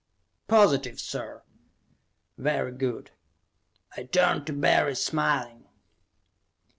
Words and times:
"Positive, 0.47 0.99
sir." 0.99 1.43
"Very 2.35 2.71
good." 2.71 3.11
I 3.95 4.01
turned 4.05 4.47
to 4.47 4.53
Barry, 4.53 4.95
smiling. 4.95 5.67